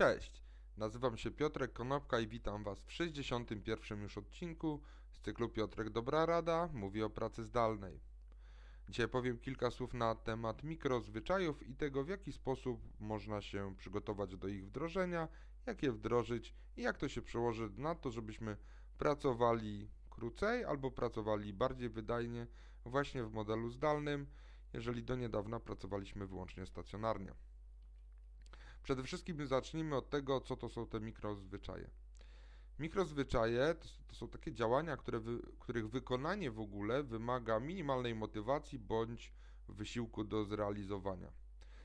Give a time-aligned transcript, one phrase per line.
[0.00, 0.42] Cześć,
[0.76, 4.02] nazywam się Piotrek Konopka i witam Was w 61.
[4.02, 4.80] już odcinku
[5.10, 8.00] z cyklu Piotrek Dobra Rada mówi o pracy zdalnej.
[8.88, 14.36] Dzisiaj powiem kilka słów na temat mikrozwyczajów i tego, w jaki sposób można się przygotować
[14.36, 15.28] do ich wdrożenia,
[15.66, 18.56] jak je wdrożyć i jak to się przełoży na to, żebyśmy
[18.98, 22.46] pracowali krócej albo pracowali bardziej wydajnie
[22.84, 24.26] właśnie w modelu zdalnym,
[24.72, 27.34] jeżeli do niedawna pracowaliśmy wyłącznie stacjonarnie.
[28.90, 31.90] Przede wszystkim zacznijmy od tego, co to są te mikrozwyczaje.
[32.78, 38.78] Mikrozwyczaje to, to są takie działania, które wy, których wykonanie w ogóle wymaga minimalnej motywacji
[38.78, 39.32] bądź
[39.68, 41.32] wysiłku do zrealizowania.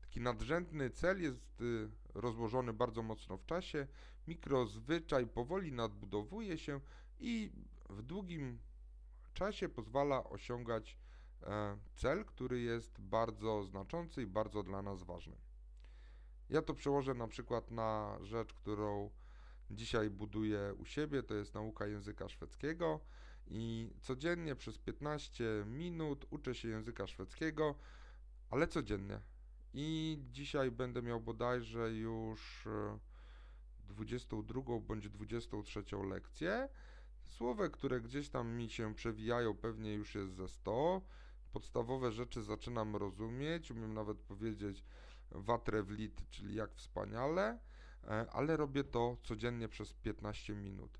[0.00, 3.86] Taki nadrzędny cel jest y, rozłożony bardzo mocno w czasie.
[4.28, 6.80] Mikrozwyczaj powoli nadbudowuje się
[7.20, 7.52] i
[7.90, 8.58] w długim
[9.34, 10.96] czasie pozwala osiągać
[11.42, 15.47] e, cel, który jest bardzo znaczący i bardzo dla nas ważny.
[16.50, 19.10] Ja to przełożę na przykład na rzecz, którą
[19.70, 23.00] dzisiaj buduję u siebie, to jest nauka języka szwedzkiego
[23.46, 27.74] i codziennie przez 15 minut uczę się języka szwedzkiego,
[28.50, 29.20] ale codziennie.
[29.74, 32.68] I dzisiaj będę miał bodajże już
[33.88, 36.68] 22 e, bądź 23 lekcję.
[37.24, 41.02] Słowa, które gdzieś tam mi się przewijają, pewnie już jest ze 100.
[41.52, 44.84] Podstawowe rzeczy zaczynam rozumieć, umiem nawet powiedzieć
[45.30, 47.58] watrę w lit, czyli jak wspaniale,
[48.04, 50.98] e, ale robię to codziennie przez 15 minut.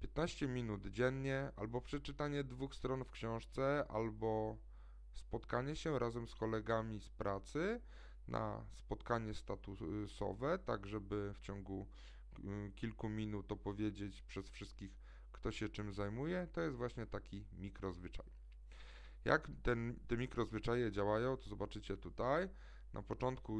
[0.00, 4.56] 15 minut dziennie, albo przeczytanie dwóch stron w książce, albo
[5.14, 7.80] spotkanie się razem z kolegami z pracy
[8.28, 11.86] na spotkanie statusowe, tak żeby w ciągu
[12.38, 14.98] y, kilku minut opowiedzieć przez wszystkich,
[15.32, 18.26] kto się czym zajmuje, to jest właśnie taki mikrozwyczaj.
[19.24, 22.48] Jak ten, te mikrozwyczaje działają, to zobaczycie tutaj.
[22.92, 23.58] Na początku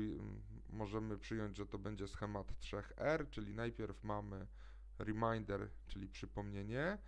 [0.70, 4.46] możemy przyjąć, że to będzie schemat 3R, czyli najpierw mamy
[4.98, 6.98] reminder, czyli przypomnienie.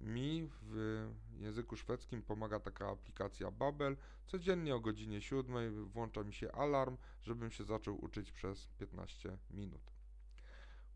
[0.00, 1.06] Mi w
[1.38, 3.96] języku szwedzkim pomaga taka aplikacja Babel.
[4.26, 9.92] Codziennie o godzinie 7 włącza mi się alarm, żebym się zaczął uczyć przez 15 minut.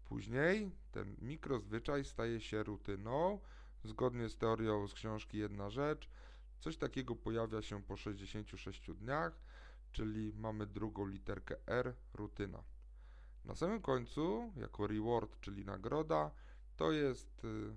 [0.04, 3.40] Później ten mikrozwyczaj staje się rutyną.
[3.84, 6.10] Zgodnie z teorią z książki Jedna Rzecz,
[6.60, 9.40] coś takiego pojawia się po 66 dniach
[9.94, 12.62] czyli mamy drugą literkę R, rutyna.
[13.44, 16.30] Na samym końcu, jako reward, czyli nagroda,
[16.76, 17.76] to jest y,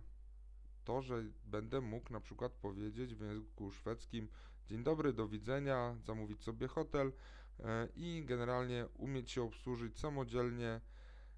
[0.86, 4.28] to, że będę mógł na przykład powiedzieć w języku szwedzkim
[4.68, 7.64] dzień dobry, do widzenia, zamówić sobie hotel y,
[7.96, 10.82] i generalnie umieć się obsłużyć samodzielnie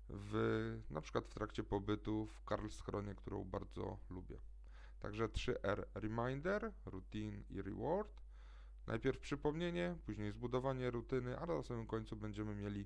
[0.09, 4.37] w, na przykład w trakcie pobytu w Karlskronie, którą bardzo lubię.
[4.99, 8.28] Także 3R reminder, routine i reward.
[8.87, 12.85] Najpierw przypomnienie, później zbudowanie rutyny, a na samym końcu będziemy mieli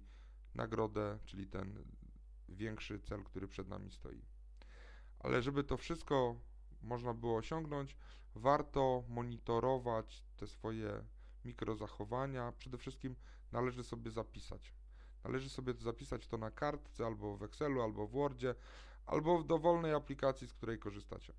[0.56, 1.84] nagrodę, czyli ten
[2.50, 4.22] większy cel, który przed nami stoi.
[5.20, 6.36] Ale żeby to wszystko
[6.82, 7.98] można było osiągnąć,
[8.36, 11.04] warto monitorować te swoje
[11.46, 12.52] mikrozachowania.
[12.52, 13.16] Przede wszystkim
[13.52, 14.74] należy sobie zapisać.
[15.24, 18.56] Należy sobie zapisać to na kartce, albo w Excelu, albo w Wordzie,
[19.06, 21.34] albo w dowolnej aplikacji, z której korzystacie.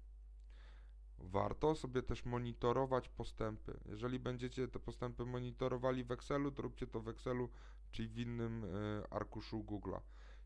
[1.25, 3.81] Warto sobie też monitorować postępy.
[3.87, 7.49] Jeżeli będziecie te postępy monitorowali w Excelu, to róbcie to w Excelu,
[7.91, 10.01] czyli w innym y, arkuszu Google'a.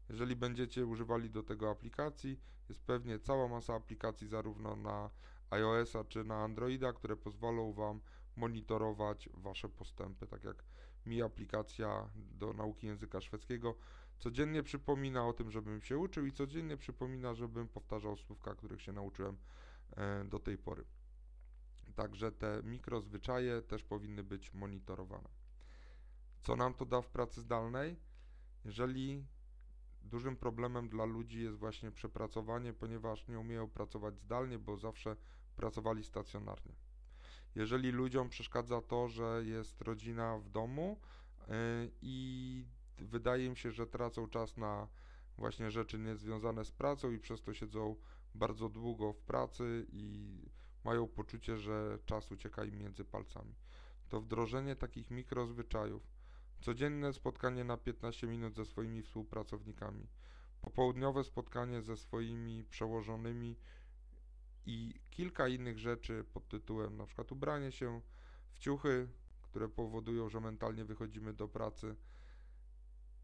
[0.09, 5.11] Jeżeli będziecie używali do tego aplikacji, jest pewnie cała masa aplikacji zarówno na
[5.51, 8.01] iOS-a czy na Androida, które pozwolą Wam
[8.37, 10.27] monitorować Wasze postępy.
[10.27, 10.65] Tak jak
[11.07, 13.75] mi aplikacja do nauki języka szwedzkiego
[14.19, 18.93] codziennie przypomina o tym, żebym się uczył i codziennie przypomina, żebym powtarzał słówka, których się
[18.93, 19.68] nauczyłem E,
[20.25, 20.85] do tej pory.
[21.95, 25.29] Także te mikrozwyczaje też powinny być monitorowane.
[26.43, 27.97] Co nam to da w pracy zdalnej?
[28.65, 29.27] Jeżeli
[30.03, 35.17] dużym problemem dla ludzi jest właśnie przepracowanie, ponieważ nie umieją pracować zdalnie, bo zawsze
[35.57, 36.73] pracowali stacjonarnie.
[37.55, 41.01] Jeżeli ludziom przeszkadza to, że jest rodzina w domu
[41.39, 41.47] yy,
[42.03, 42.65] i
[42.99, 44.89] wydaje im się, że tracą czas na
[45.39, 47.97] właśnie rzeczy niezwiązane z pracą i przez to siedzą
[48.35, 50.35] bardzo długo w pracy i
[50.85, 53.55] mają poczucie, że czas ucieka im między palcami.
[54.09, 56.03] To wdrożenie takich mikrozwyczajów,
[56.61, 60.09] codzienne spotkanie na 15 minut ze swoimi współpracownikami,
[60.61, 63.57] popołudniowe spotkanie ze swoimi przełożonymi
[64.67, 68.01] i kilka innych rzeczy pod tytułem na przykład ubranie się
[68.53, 69.09] w ciuchy,
[69.43, 71.97] które powodują, że mentalnie wychodzimy do pracy,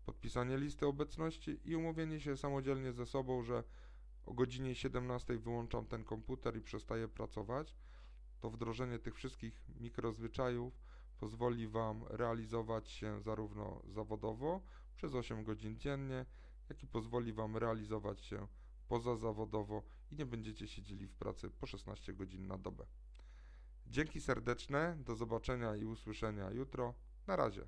[0.04, 3.64] podpisanie listy obecności i umówienie się samodzielnie ze sobą, że
[4.26, 7.74] o godzinie 17 wyłączam ten komputer i przestaję pracować,
[8.40, 10.80] to wdrożenie tych wszystkich mikrozwyczajów
[11.18, 14.60] pozwoli Wam realizować się zarówno zawodowo
[14.96, 16.26] przez 8 godzin dziennie,
[16.68, 18.46] jaki pozwoli Wam realizować się
[18.88, 22.86] pozazawodowo i nie będziecie siedzieli w pracy po 16 godzin na dobę.
[23.86, 26.94] Dzięki serdeczne, do zobaczenia i usłyszenia jutro.
[27.26, 27.66] Na razie.